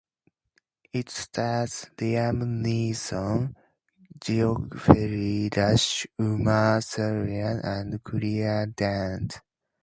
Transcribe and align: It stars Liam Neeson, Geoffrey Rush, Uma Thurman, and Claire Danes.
It 0.93 1.11
stars 1.11 1.91
Liam 1.95 2.41
Neeson, 2.63 3.53
Geoffrey 4.19 5.47
Rush, 5.55 6.07
Uma 6.17 6.81
Thurman, 6.81 7.59
and 7.63 8.03
Claire 8.03 8.65
Danes. 8.65 9.39